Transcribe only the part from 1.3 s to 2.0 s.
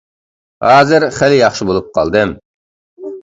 ياخشى بولۇپ